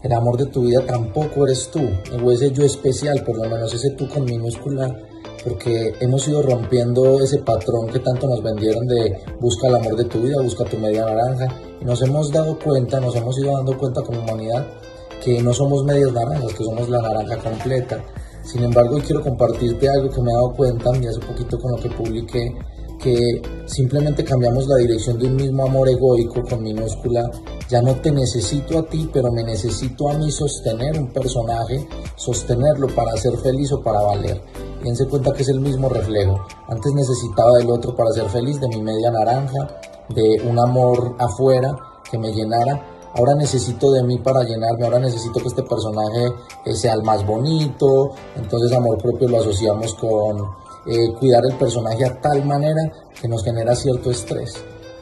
El 0.00 0.12
amor 0.12 0.36
de 0.36 0.46
tu 0.46 0.62
vida 0.62 0.80
tampoco 0.86 1.44
eres 1.44 1.70
tú, 1.72 1.80
o 2.22 2.30
ese 2.30 2.52
yo 2.52 2.64
especial, 2.64 3.24
por 3.24 3.36
lo 3.36 3.48
menos 3.48 3.74
ese 3.74 3.90
tú 3.90 4.08
con 4.08 4.24
minúscula, 4.24 4.96
porque 5.42 5.92
hemos 5.98 6.28
ido 6.28 6.40
rompiendo 6.40 7.20
ese 7.20 7.38
patrón 7.38 7.88
que 7.88 7.98
tanto 7.98 8.28
nos 8.28 8.40
vendieron 8.40 8.86
de 8.86 9.18
busca 9.40 9.66
el 9.66 9.74
amor 9.74 9.96
de 9.96 10.04
tu 10.04 10.20
vida, 10.20 10.40
busca 10.40 10.64
tu 10.64 10.76
media 10.78 11.04
naranja, 11.04 11.48
y 11.80 11.84
nos 11.84 12.00
hemos 12.02 12.30
dado 12.30 12.56
cuenta, 12.60 13.00
nos 13.00 13.16
hemos 13.16 13.36
ido 13.40 13.56
dando 13.56 13.76
cuenta 13.76 14.02
como 14.02 14.20
humanidad 14.20 14.68
que 15.24 15.42
no 15.42 15.52
somos 15.52 15.84
medias 15.84 16.12
naranjas, 16.12 16.54
que 16.54 16.62
somos 16.62 16.88
la 16.88 17.02
naranja 17.02 17.36
completa. 17.38 18.04
Sin 18.44 18.62
embargo, 18.62 18.94
hoy 18.94 19.02
quiero 19.02 19.20
compartirte 19.20 19.88
algo 19.88 20.10
que 20.10 20.22
me 20.22 20.30
he 20.30 20.34
dado 20.34 20.54
cuenta 20.54 20.90
y 20.96 21.06
hace 21.06 21.18
poquito 21.18 21.58
con 21.58 21.72
lo 21.72 21.76
que 21.76 21.90
publiqué, 21.90 22.56
que 23.00 23.42
simplemente 23.66 24.22
cambiamos 24.22 24.68
la 24.68 24.76
dirección 24.76 25.18
de 25.18 25.26
un 25.26 25.36
mismo 25.36 25.66
amor 25.66 25.88
egoico 25.88 26.44
con 26.44 26.62
minúscula 26.62 27.28
ya 27.68 27.82
no 27.82 27.96
te 27.96 28.10
necesito 28.10 28.78
a 28.78 28.82
ti, 28.82 29.10
pero 29.12 29.30
me 29.30 29.44
necesito 29.44 30.08
a 30.08 30.14
mí 30.14 30.30
sostener 30.30 30.98
un 30.98 31.08
personaje, 31.08 31.86
sostenerlo 32.16 32.88
para 32.88 33.16
ser 33.16 33.36
feliz 33.38 33.70
o 33.72 33.82
para 33.82 34.00
valer. 34.00 34.40
Piense 34.82 35.06
cuenta 35.06 35.32
que 35.32 35.42
es 35.42 35.48
el 35.50 35.60
mismo 35.60 35.88
reflejo. 35.88 36.46
Antes 36.68 36.94
necesitaba 36.94 37.58
del 37.58 37.70
otro 37.70 37.94
para 37.94 38.10
ser 38.12 38.28
feliz, 38.30 38.58
de 38.60 38.68
mi 38.68 38.80
media 38.80 39.10
naranja, 39.10 39.80
de 40.08 40.40
un 40.48 40.58
amor 40.58 41.16
afuera 41.18 41.76
que 42.10 42.16
me 42.16 42.32
llenara. 42.32 43.10
Ahora 43.14 43.34
necesito 43.34 43.90
de 43.92 44.02
mí 44.02 44.18
para 44.18 44.44
llenarme, 44.44 44.84
ahora 44.84 45.00
necesito 45.00 45.40
que 45.40 45.48
este 45.48 45.62
personaje 45.62 46.32
eh, 46.64 46.74
sea 46.74 46.94
el 46.94 47.02
más 47.02 47.26
bonito. 47.26 48.12
Entonces 48.36 48.72
amor 48.72 48.96
propio 48.96 49.28
lo 49.28 49.40
asociamos 49.40 49.94
con 49.94 50.38
eh, 50.86 51.12
cuidar 51.18 51.44
el 51.44 51.56
personaje 51.56 52.06
a 52.06 52.18
tal 52.20 52.44
manera 52.46 52.80
que 53.20 53.28
nos 53.28 53.44
genera 53.44 53.74
cierto 53.74 54.10
estrés. 54.10 54.54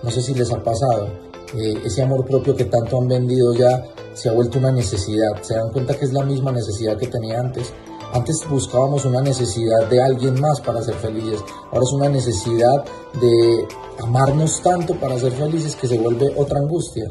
No 0.02 0.10
sé 0.10 0.20
si 0.22 0.34
les 0.34 0.50
ha 0.52 0.62
pasado 0.62 1.25
eh, 1.54 1.82
ese 1.84 2.02
amor 2.02 2.24
propio 2.24 2.56
que 2.56 2.64
tanto 2.64 2.98
han 2.98 3.08
vendido 3.08 3.54
ya 3.54 3.84
se 4.14 4.28
ha 4.28 4.32
vuelto 4.32 4.58
una 4.58 4.72
necesidad. 4.72 5.42
Se 5.42 5.54
dan 5.54 5.70
cuenta 5.70 5.94
que 5.94 6.06
es 6.06 6.12
la 6.12 6.24
misma 6.24 6.52
necesidad 6.52 6.96
que 6.96 7.06
tenía 7.06 7.40
antes. 7.40 7.72
Antes 8.12 8.46
buscábamos 8.48 9.04
una 9.04 9.20
necesidad 9.20 9.88
de 9.88 10.02
alguien 10.02 10.40
más 10.40 10.60
para 10.60 10.82
ser 10.82 10.94
felices. 10.94 11.40
Ahora 11.70 11.84
es 11.84 11.92
una 11.92 12.08
necesidad 12.08 12.84
de 13.20 13.68
amarnos 14.02 14.62
tanto 14.62 14.94
para 14.94 15.18
ser 15.18 15.32
felices 15.32 15.76
que 15.76 15.86
se 15.86 15.98
vuelve 15.98 16.32
otra 16.36 16.58
angustia. 16.58 17.08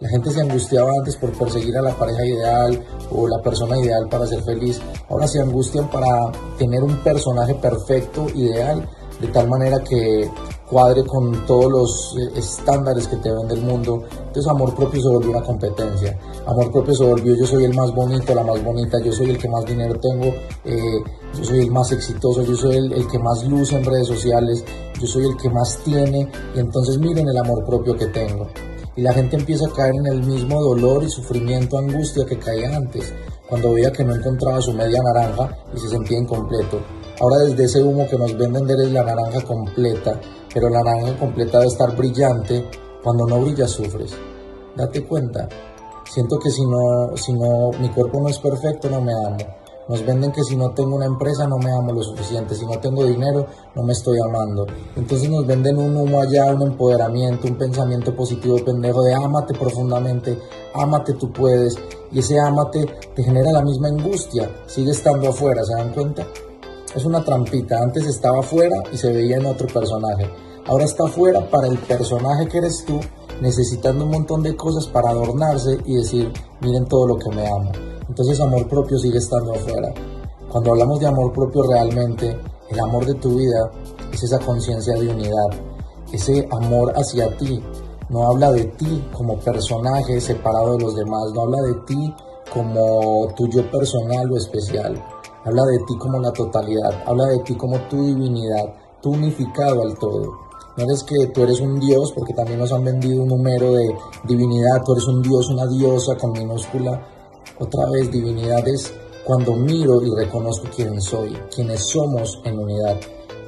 La 0.00 0.08
gente 0.08 0.32
se 0.32 0.40
angustiaba 0.40 0.90
antes 0.98 1.16
por 1.16 1.30
perseguir 1.32 1.76
a 1.76 1.82
la 1.82 1.96
pareja 1.96 2.26
ideal 2.26 2.84
o 3.12 3.28
la 3.28 3.40
persona 3.40 3.78
ideal 3.78 4.08
para 4.08 4.26
ser 4.26 4.42
feliz. 4.42 4.80
Ahora 5.08 5.28
se 5.28 5.40
angustian 5.40 5.88
para 5.88 6.32
tener 6.58 6.82
un 6.82 6.96
personaje 7.04 7.54
perfecto, 7.54 8.26
ideal, 8.34 8.88
de 9.20 9.28
tal 9.28 9.48
manera 9.48 9.78
que 9.84 10.28
cuadre 10.72 11.04
con 11.04 11.44
todos 11.46 11.70
los 11.70 12.16
eh, 12.18 12.32
estándares 12.38 13.06
que 13.06 13.16
te 13.16 13.30
vende 13.30 13.54
el 13.54 13.60
mundo. 13.60 14.02
Entonces 14.10 14.46
amor 14.48 14.74
propio 14.74 15.02
se 15.02 15.08
volvió 15.08 15.30
una 15.30 15.42
competencia. 15.42 16.18
Amor 16.46 16.72
propio 16.72 16.94
se 16.94 17.04
volvió 17.04 17.36
yo 17.36 17.46
soy 17.46 17.64
el 17.64 17.74
más 17.74 17.94
bonito, 17.94 18.34
la 18.34 18.42
más 18.42 18.64
bonita, 18.64 18.98
yo 19.04 19.12
soy 19.12 19.30
el 19.30 19.38
que 19.38 19.50
más 19.50 19.66
dinero 19.66 20.00
tengo, 20.00 20.32
eh, 20.64 21.02
yo 21.36 21.44
soy 21.44 21.60
el 21.60 21.70
más 21.70 21.92
exitoso, 21.92 22.42
yo 22.42 22.56
soy 22.56 22.76
el, 22.76 22.92
el, 22.94 23.06
que 23.06 23.18
más 23.18 23.44
luce 23.44 23.76
en 23.76 23.84
redes 23.84 24.08
sociales, 24.08 24.64
yo 24.98 25.06
soy 25.06 25.26
el 25.26 25.36
que 25.36 25.50
más 25.50 25.78
tiene. 25.84 26.26
Y 26.56 26.60
entonces 26.60 26.98
miren 26.98 27.28
el 27.28 27.36
amor 27.36 27.66
propio 27.66 27.94
que 27.94 28.06
tengo. 28.06 28.48
Y 28.96 29.02
la 29.02 29.12
gente 29.12 29.36
empieza 29.36 29.66
a 29.66 29.72
caer 29.72 29.94
en 29.94 30.06
el 30.06 30.22
mismo 30.22 30.60
dolor 30.60 31.04
y 31.04 31.10
sufrimiento, 31.10 31.76
angustia 31.76 32.24
que 32.24 32.38
caía 32.38 32.74
antes, 32.74 33.12
cuando 33.46 33.74
veía 33.74 33.92
que 33.92 34.04
no 34.04 34.14
encontraba 34.14 34.60
su 34.62 34.72
media 34.72 35.02
naranja 35.02 35.54
y 35.74 35.78
se 35.78 35.90
sentía 35.90 36.18
incompleto. 36.18 36.80
Ahora 37.20 37.38
desde 37.38 37.64
ese 37.64 37.82
humo 37.82 38.06
que 38.08 38.18
nos 38.18 38.36
venden 38.36 38.68
eres 38.68 38.90
la 38.90 39.04
naranja 39.04 39.42
completa 39.42 40.18
pero 40.52 40.68
la 40.68 40.82
naranja 40.82 41.18
completa 41.18 41.58
debe 41.58 41.70
estar 41.70 41.96
brillante. 41.96 42.68
Cuando 43.02 43.26
no 43.26 43.40
brilla 43.40 43.66
sufres. 43.66 44.12
Date 44.76 45.04
cuenta. 45.04 45.48
Siento 46.08 46.38
que 46.38 46.50
si 46.50 46.64
no, 46.64 47.16
si 47.16 47.32
no, 47.32 47.70
mi 47.80 47.88
cuerpo 47.88 48.20
no 48.20 48.28
es 48.28 48.38
perfecto, 48.38 48.88
no 48.88 49.00
me 49.00 49.12
amo. 49.12 49.38
Nos 49.88 50.06
venden 50.06 50.30
que 50.30 50.44
si 50.44 50.54
no 50.56 50.70
tengo 50.70 50.94
una 50.94 51.06
empresa 51.06 51.46
no 51.48 51.58
me 51.58 51.72
amo 51.72 51.92
lo 51.92 52.02
suficiente, 52.02 52.54
si 52.54 52.64
no 52.64 52.78
tengo 52.78 53.04
dinero 53.04 53.46
no 53.74 53.82
me 53.82 53.92
estoy 53.92 54.18
amando. 54.20 54.66
Entonces 54.94 55.28
nos 55.28 55.44
venden 55.44 55.76
un 55.76 55.96
humo 55.96 56.20
allá, 56.20 56.54
un 56.54 56.62
empoderamiento, 56.62 57.48
un 57.48 57.56
pensamiento 57.56 58.14
positivo 58.14 58.56
pendejo 58.64 59.02
de 59.02 59.14
ámate 59.14 59.54
profundamente, 59.54 60.38
ámate 60.74 61.14
tú 61.14 61.32
puedes. 61.32 61.76
Y 62.12 62.20
ese 62.20 62.38
ámate 62.38 62.86
te 63.16 63.24
genera 63.24 63.50
la 63.50 63.62
misma 63.62 63.88
angustia, 63.88 64.50
sigue 64.66 64.92
estando 64.92 65.30
afuera, 65.30 65.64
¿se 65.64 65.74
dan 65.74 65.92
cuenta? 65.92 66.26
Es 66.94 67.06
una 67.06 67.24
trampita. 67.24 67.78
Antes 67.78 68.06
estaba 68.06 68.40
afuera 68.40 68.76
y 68.92 68.98
se 68.98 69.10
veía 69.10 69.38
en 69.38 69.46
otro 69.46 69.66
personaje. 69.66 70.30
Ahora 70.66 70.84
está 70.84 71.04
afuera 71.04 71.48
para 71.48 71.66
el 71.66 71.78
personaje 71.78 72.46
que 72.48 72.58
eres 72.58 72.84
tú, 72.84 73.00
necesitando 73.40 74.04
un 74.04 74.10
montón 74.10 74.42
de 74.42 74.54
cosas 74.54 74.86
para 74.88 75.08
adornarse 75.08 75.78
y 75.86 75.94
decir, 75.94 76.30
miren 76.60 76.84
todo 76.86 77.06
lo 77.06 77.16
que 77.16 77.30
me 77.30 77.46
amo. 77.46 77.72
Entonces 78.06 78.38
amor 78.40 78.68
propio 78.68 78.98
sigue 78.98 79.16
estando 79.16 79.54
afuera. 79.54 79.90
Cuando 80.50 80.72
hablamos 80.72 81.00
de 81.00 81.06
amor 81.06 81.32
propio 81.32 81.62
realmente, 81.62 82.38
el 82.68 82.80
amor 82.80 83.06
de 83.06 83.14
tu 83.14 83.36
vida 83.36 83.70
es 84.12 84.22
esa 84.24 84.38
conciencia 84.38 84.92
de 84.92 85.08
unidad, 85.08 85.48
ese 86.12 86.46
amor 86.50 86.92
hacia 86.94 87.34
ti. 87.38 87.62
No 88.10 88.28
habla 88.28 88.52
de 88.52 88.64
ti 88.64 89.02
como 89.14 89.38
personaje 89.38 90.20
separado 90.20 90.76
de 90.76 90.84
los 90.84 90.94
demás, 90.94 91.32
no 91.34 91.40
habla 91.40 91.62
de 91.62 91.74
ti 91.86 92.14
como 92.52 93.32
tuyo 93.34 93.70
personal 93.70 94.30
o 94.30 94.36
especial 94.36 95.02
habla 95.44 95.64
de 95.66 95.78
ti 95.80 95.96
como 95.98 96.20
la 96.20 96.32
totalidad, 96.32 97.02
habla 97.06 97.26
de 97.26 97.38
ti 97.40 97.54
como 97.54 97.78
tu 97.88 98.04
divinidad, 98.04 98.74
tu 99.00 99.10
unificado 99.10 99.82
al 99.82 99.98
todo. 99.98 100.42
No 100.76 100.84
eres 100.84 101.04
que 101.04 101.26
tú 101.26 101.42
eres 101.42 101.60
un 101.60 101.78
dios, 101.78 102.12
porque 102.12 102.32
también 102.32 102.58
nos 102.58 102.72
han 102.72 102.84
vendido 102.84 103.22
un 103.22 103.28
número 103.28 103.72
de 103.72 103.94
divinidad, 104.24 104.82
tú 104.84 104.92
eres 104.92 105.06
un 105.06 105.20
dios, 105.20 105.50
una 105.50 105.66
diosa 105.66 106.16
con 106.16 106.32
minúscula. 106.32 107.06
Otra 107.58 107.90
vez, 107.90 108.10
divinidad 108.10 108.66
es 108.66 108.92
cuando 109.24 109.52
miro 109.52 110.02
y 110.02 110.10
reconozco 110.14 110.68
quién 110.74 111.00
soy, 111.00 111.36
quiénes 111.54 111.84
somos 111.86 112.40
en 112.44 112.58
unidad. 112.58 112.98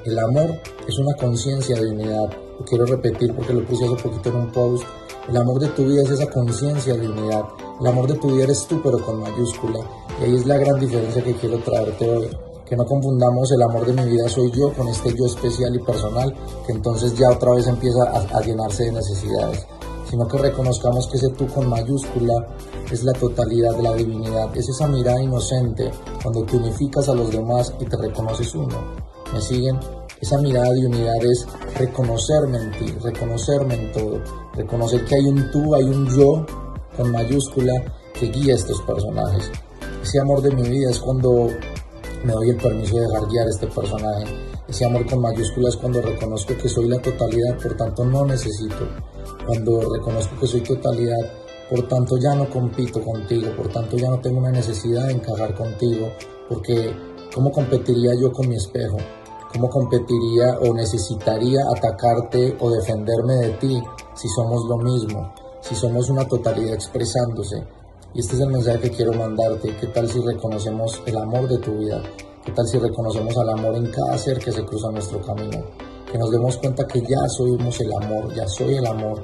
El 0.05 0.19
amor 0.19 0.61
es 0.87 0.99
una 0.99 1.15
conciencia 1.15 1.77
de 1.77 1.91
unidad. 1.91 2.44
Quiero 2.63 2.87
repetir 2.87 3.35
porque 3.35 3.53
lo 3.53 3.65
puse 3.67 3.85
hace 3.85 4.03
poquito 4.03 4.29
en 4.31 4.37
un 4.37 4.53
post. 4.53 4.85
El 5.29 5.37
amor 5.37 5.59
de 5.59 5.69
tu 5.69 5.85
vida 5.85 6.03
es 6.03 6.11
esa 6.11 6.31
conciencia 6.31 6.95
de 6.95 7.09
unidad. 7.09 7.45
El 7.81 7.87
amor 7.87 8.07
de 8.07 8.15
tu 8.15 8.29
vida 8.29 8.45
eres 8.45 8.67
tú, 8.67 8.81
pero 8.83 9.05
con 9.05 9.21
mayúscula. 9.21 9.81
Y 10.21 10.25
ahí 10.25 10.37
es 10.37 10.47
la 10.47 10.57
gran 10.57 10.79
diferencia 10.79 11.23
que 11.23 11.35
quiero 11.35 11.59
traerte 11.59 12.09
hoy. 12.09 12.29
Que 12.65 12.77
no 12.77 12.87
confundamos 12.87 13.51
el 13.53 13.63
amor 13.63 13.85
de 13.85 13.93
mi 13.93 14.11
vida 14.11 14.29
soy 14.29 14.51
yo 14.53 14.73
con 14.73 14.89
este 14.89 15.13
yo 15.15 15.27
especial 15.27 15.75
y 15.75 15.81
personal, 15.81 16.35
que 16.67 16.73
entonces 16.73 17.15
ya 17.15 17.31
otra 17.31 17.53
vez 17.53 17.67
empieza 17.67 18.05
a, 18.05 18.41
llenarse 18.41 18.85
de 18.85 18.93
necesidades. 18.93 19.67
Sino 20.09 20.27
que 20.29 20.39
reconozcamos 20.39 21.09
que 21.09 21.17
ese 21.17 21.31
tú 21.31 21.47
con 21.49 21.69
mayúscula 21.69 22.57
es 22.91 23.03
la 23.03 23.13
totalidad 23.15 23.77
de 23.77 23.83
la 23.83 23.95
divinidad. 23.95 24.57
Es 24.57 24.69
esa 24.69 24.87
mirada 24.87 25.21
inocente 25.21 25.91
cuando 26.23 26.45
te 26.45 26.57
unificas 26.57 27.09
a 27.09 27.15
los 27.15 27.31
demás 27.31 27.75
y 27.81 27.85
te 27.85 27.97
reconoces 27.97 28.55
uno. 28.55 28.79
¿Me 29.33 29.41
siguen? 29.41 29.79
Esa 30.21 30.39
mirada 30.39 30.71
de 30.73 30.87
unidad 30.87 31.25
es 31.25 31.47
reconocerme 31.77 32.59
en 32.59 32.71
ti, 32.73 32.95
reconocerme 33.03 33.75
en 33.75 33.93
todo, 33.93 34.21
reconocer 34.55 35.05
que 35.05 35.17
hay 35.17 35.25
un 35.27 35.51
tú, 35.51 35.75
hay 35.75 35.85
un 35.85 36.09
yo 36.09 36.47
con 36.97 37.11
mayúscula 37.11 37.73
que 38.19 38.27
guía 38.29 38.55
a 38.55 38.57
estos 38.57 38.81
personajes. 38.83 39.51
Ese 40.03 40.21
amor 40.21 40.41
de 40.41 40.55
mi 40.55 40.69
vida 40.69 40.91
es 40.91 40.99
cuando 41.01 41.49
me 42.25 42.33
doy 42.33 42.51
el 42.51 42.57
permiso 42.57 42.97
de 42.97 43.03
dejar 43.03 43.29
guiar 43.29 43.47
a 43.47 43.51
este 43.51 43.67
personaje. 43.67 44.25
Ese 44.69 44.87
amor 44.87 45.05
con 45.07 45.21
mayúsculas 45.21 45.75
es 45.75 45.81
cuando 45.81 46.01
reconozco 46.01 46.57
que 46.57 46.69
soy 46.69 46.89
la 46.89 47.01
totalidad, 47.01 47.59
por 47.63 47.77
tanto 47.77 48.05
no 48.05 48.25
necesito. 48.25 48.89
Cuando 49.47 49.81
reconozco 49.95 50.41
que 50.41 50.47
soy 50.47 50.61
totalidad, 50.63 51.19
por 51.69 51.87
tanto 51.89 52.17
ya 52.19 52.35
no 52.35 52.49
compito 52.49 53.03
contigo, 53.03 53.55
por 53.57 53.69
tanto 53.69 53.97
ya 53.97 54.09
no 54.09 54.21
tengo 54.21 54.39
una 54.39 54.53
necesidad 54.53 55.07
de 55.07 55.15
encajar 55.15 55.55
contigo, 55.55 56.09
porque 56.49 56.95
¿cómo 57.35 57.51
competiría 57.51 58.13
yo 58.15 58.33
con 58.33 58.49
mi 58.49 58.57
espejo? 58.57 58.97
¿Cómo 59.55 59.71
competiría 59.71 60.59
o 60.61 60.75
necesitaría 60.75 61.61
atacarte 61.75 62.57
o 62.61 62.71
defenderme 62.71 63.35
de 63.35 63.51
ti 63.53 63.83
si 64.15 64.29
somos 64.29 64.65
lo 64.69 64.77
mismo? 64.77 65.33
si 65.65 65.75
somos 65.75 66.11
una 66.11 66.29
totalidad 66.29 66.75
expresándose. 66.75 67.57
Y 68.13 68.21
este 68.21 68.35
es 68.35 68.41
el 68.43 68.49
mensaje 68.49 68.81
que 68.81 68.91
quiero 68.91 69.15
mandarte. 69.15 69.75
¿Qué 69.77 69.87
tal 69.87 70.09
si 70.11 70.21
reconocemos 70.21 71.03
el 71.07 71.17
amor 71.17 71.49
de 71.49 71.59
tu 71.59 71.79
vida? 71.79 72.03
¿Qué 72.45 72.53
tal 72.53 72.67
si 72.67 72.79
reconocemos 72.79 73.35
al 73.39 73.49
amor 73.49 73.75
en 73.77 73.91
cada 73.91 74.19
ser 74.19 74.39
que 74.39 74.53
se 74.53 74.65
cruza 74.65 74.91
nuestro 74.91 75.23
camino? 75.23 75.65
Que 76.11 76.19
nos 76.19 76.31
demos 76.31 76.59
cuenta 76.59 76.87
que 76.87 77.01
ya 77.01 77.27
somos 77.29 77.81
el 77.81 77.93
amor, 77.95 78.35
ya 78.35 78.47
soy 78.47 78.75
el 78.75 78.87
amor. 78.87 79.23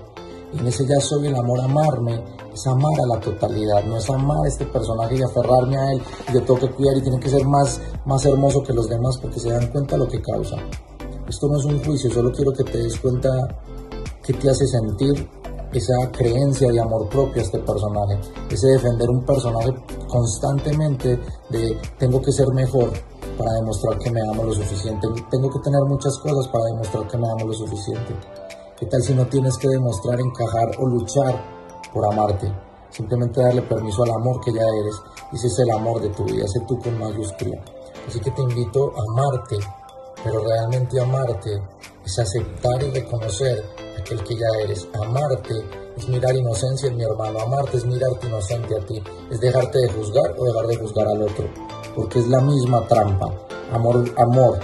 Y 0.53 0.59
en 0.59 0.67
ese 0.67 0.87
ya 0.87 1.01
soy 1.01 1.29
el 1.29 1.37
amor, 1.37 1.61
amarme, 1.61 2.25
es 2.53 2.67
amar 2.67 3.01
a 3.01 3.07
la 3.07 3.21
totalidad, 3.21 3.85
no 3.85 3.97
es 3.97 4.11
amar 4.11 4.45
a 4.45 4.49
este 4.49 4.67
personaje 4.67 5.17
y 5.17 5.23
aferrarme 5.23 5.77
a 5.77 5.93
él 5.93 6.03
y 6.29 6.33
yo 6.35 6.43
tengo 6.43 6.61
que 6.61 6.71
cuidar 6.71 6.97
y 6.97 7.03
tiene 7.03 7.21
que 7.21 7.29
ser 7.29 7.45
más, 7.45 7.81
más 8.05 8.25
hermoso 8.27 8.63
que 8.63 8.73
los 8.73 8.89
demás 8.89 9.19
porque 9.19 9.39
se 9.39 9.51
dan 9.51 9.69
cuenta 9.69 9.97
lo 9.97 10.09
que 10.09 10.21
causa. 10.21 10.57
Esto 11.29 11.49
no 11.49 11.59
es 11.59 11.65
un 11.65 11.83
juicio, 11.85 12.11
solo 12.11 12.33
quiero 12.33 12.53
que 12.53 12.65
te 12.65 12.79
des 12.79 12.99
cuenta 12.99 13.31
qué 14.25 14.33
te 14.33 14.51
hace 14.51 14.67
sentir 14.67 15.29
esa 15.73 16.11
creencia 16.11 16.71
de 16.71 16.81
amor 16.81 17.09
propio 17.09 17.41
a 17.41 17.45
este 17.45 17.59
personaje, 17.61 18.19
ese 18.51 18.67
defender 18.69 19.09
un 19.09 19.25
personaje 19.25 19.73
constantemente 20.09 21.21
de 21.49 21.79
tengo 21.99 22.21
que 22.21 22.33
ser 22.33 22.49
mejor 22.49 22.91
para 23.39 23.53
demostrar 23.53 23.97
que 23.99 24.11
me 24.11 24.21
amo 24.21 24.43
lo 24.43 24.53
suficiente, 24.53 25.07
tengo 25.31 25.49
que 25.49 25.61
tener 25.61 25.81
muchas 25.87 26.19
cosas 26.19 26.49
para 26.49 26.65
demostrar 26.65 27.07
que 27.07 27.17
me 27.17 27.31
amo 27.31 27.47
lo 27.47 27.53
suficiente. 27.53 28.40
¿Qué 28.81 28.87
tal 28.87 29.03
si 29.03 29.15
no 29.15 29.27
tienes 29.27 29.59
que 29.59 29.69
demostrar, 29.69 30.19
encajar 30.19 30.71
o 30.79 30.87
luchar 30.87 31.35
por 31.93 32.11
amarte? 32.11 32.51
simplemente 32.91 33.41
darle 33.41 33.63
permiso 33.63 34.03
al 34.03 34.11
amor 34.11 34.41
que 34.41 34.53
ya 34.53 34.63
eres. 34.63 34.97
Ese 35.33 35.47
es 35.47 35.59
el 35.61 35.71
amor 35.71 36.01
de 36.01 36.11
tu 36.11 36.25
vida, 36.25 36.45
ese 36.45 36.61
tú 36.67 36.79
con 36.79 36.99
mayúscula. 36.99 37.63
Así 38.07 38.21
que 38.21 38.31
te 38.31 38.43
invito 38.43 38.93
a 38.97 39.13
amarte, 39.13 39.57
pero 40.25 40.43
realmente 40.45 41.01
amarte 41.01 41.63
es 42.05 42.19
aceptar 42.19 42.83
y 42.83 42.91
reconocer 42.91 43.65
aquel 43.99 44.23
que 44.25 44.35
ya 44.35 44.65
eres. 44.65 44.89
Amarte 44.95 45.55
es 45.97 46.09
mirar 46.09 46.35
inocencia 46.35 46.89
en 46.89 46.97
mi 46.97 47.05
hermano, 47.05 47.41
amarte 47.41 47.77
es 47.77 47.85
mirarte 47.85 48.27
inocente 48.27 48.77
a 48.77 48.85
ti, 48.85 49.03
es 49.31 49.41
dejarte 49.41 49.79
de 49.79 49.93
juzgar 49.93 50.35
o 50.39 50.45
dejar 50.45 50.67
de 50.67 50.77
juzgar 50.77 51.07
al 51.07 51.23
otro, 51.23 51.49
porque 51.95 52.19
es 52.19 52.29
la 52.29 52.41
misma 52.41 52.87
trampa. 52.89 53.31
Amor, 53.73 54.05
amor, 54.17 54.59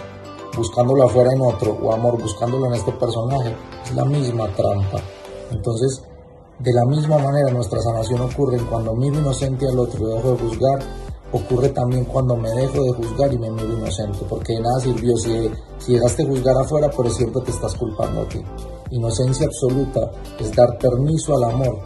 buscándolo 0.57 1.05
afuera 1.05 1.31
en 1.33 1.43
otro, 1.43 1.79
o 1.81 1.93
amor 1.93 2.21
buscándolo 2.21 2.67
en 2.67 2.75
este 2.75 2.93
personaje, 2.93 3.55
la 3.95 4.05
misma 4.05 4.49
trampa. 4.55 5.01
Entonces, 5.51 6.03
de 6.59 6.73
la 6.73 6.85
misma 6.87 7.19
manera 7.19 7.51
nuestra 7.51 7.81
sanación 7.81 8.23
ocurre 8.23 8.59
cuando 8.69 8.95
miro 8.95 9.19
inocente 9.19 9.69
al 9.69 9.79
otro 9.79 10.09
y 10.09 10.15
dejo 10.15 10.33
de 10.33 10.39
juzgar, 10.39 10.79
ocurre 11.33 11.69
también 11.71 12.05
cuando 12.05 12.37
me 12.37 12.51
dejo 12.51 12.83
de 12.83 12.93
juzgar 12.93 13.33
y 13.33 13.39
me 13.39 13.51
miro 13.51 13.75
inocente, 13.75 14.21
porque 14.29 14.55
de 14.55 14.61
nada 14.61 14.81
sirvió 14.81 15.17
si, 15.17 15.51
si 15.79 15.95
dejaste 15.95 16.25
de 16.25 16.31
juzgar 16.31 16.57
afuera, 16.57 16.91
pero 16.97 17.11
siempre 17.11 17.43
te 17.43 17.51
estás 17.51 17.75
culpando 17.75 18.23
a 18.23 18.29
ti. 18.29 18.43
Inocencia 18.91 19.47
absoluta 19.47 20.11
es 20.39 20.55
dar 20.55 20.79
permiso 20.79 21.37
al 21.37 21.45
amor 21.45 21.79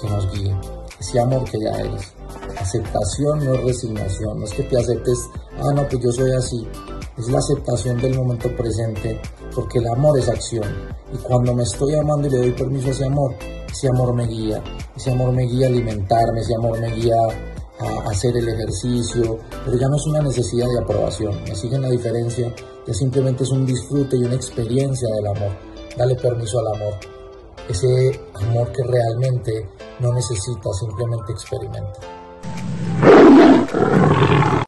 que 0.00 0.08
nos 0.08 0.32
guíe, 0.32 0.56
ese 0.98 1.20
amor 1.20 1.44
que 1.44 1.58
ya 1.60 1.78
eres. 1.78 2.14
Aceptación 2.58 3.44
no 3.44 3.54
es 3.54 3.64
resignación, 3.64 4.38
no 4.38 4.44
es 4.44 4.52
que 4.52 4.62
te 4.62 4.78
aceptes, 4.78 5.28
ah, 5.58 5.72
no, 5.74 5.86
pues 5.88 6.02
yo 6.02 6.12
soy 6.12 6.32
así. 6.32 6.66
Es 7.18 7.28
la 7.28 7.38
aceptación 7.38 7.98
del 8.00 8.16
momento 8.16 8.54
presente, 8.56 9.20
porque 9.56 9.78
el 9.78 9.88
amor 9.88 10.18
es 10.18 10.28
acción. 10.28 10.68
Y 11.12 11.16
cuando 11.16 11.54
me 11.54 11.62
estoy 11.62 11.94
amando 11.94 12.28
y 12.28 12.30
le 12.30 12.38
doy 12.38 12.52
permiso 12.52 12.88
a 12.88 12.90
ese 12.90 13.06
amor, 13.06 13.34
ese 13.68 13.88
amor 13.88 14.14
me 14.14 14.26
guía, 14.26 14.62
ese 14.94 15.10
amor 15.10 15.32
me 15.32 15.44
guía 15.44 15.66
a 15.66 15.70
alimentarme, 15.70 16.40
ese 16.40 16.54
amor 16.54 16.78
me 16.78 16.92
guía 16.94 17.16
a 17.80 18.10
hacer 18.10 18.36
el 18.36 18.48
ejercicio, 18.48 19.38
pero 19.64 19.78
ya 19.78 19.88
no 19.88 19.96
es 19.96 20.06
una 20.06 20.20
necesidad 20.20 20.68
de 20.68 20.78
aprobación, 20.78 21.42
me 21.44 21.54
siguen 21.54 21.82
la 21.82 21.90
diferencia, 21.90 22.54
ya 22.86 22.94
simplemente 22.94 23.44
es 23.44 23.50
un 23.50 23.66
disfrute 23.66 24.16
y 24.16 24.24
una 24.24 24.34
experiencia 24.34 25.08
del 25.14 25.26
amor. 25.26 25.52
Dale 25.96 26.14
permiso 26.16 26.58
al 26.60 26.74
amor, 26.76 26.94
ese 27.68 28.20
amor 28.34 28.70
que 28.72 28.82
realmente 28.82 29.68
no 30.00 30.12
necesita, 30.12 30.70
simplemente 30.78 31.32
experimenta. 31.32 32.00